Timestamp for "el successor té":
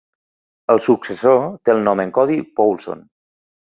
0.75-1.75